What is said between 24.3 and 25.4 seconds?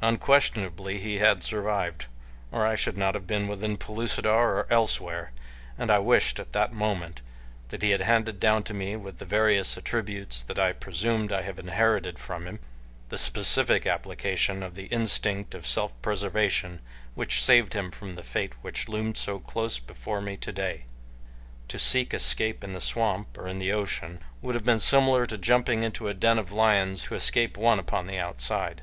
would have been similar to